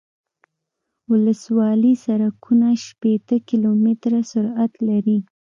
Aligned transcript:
ولسوالي 1.11 1.93
سرکونه 2.05 2.69
شپیته 2.85 3.35
کیلومتره 3.49 4.19
سرعت 4.31 4.73
لري 4.87 5.17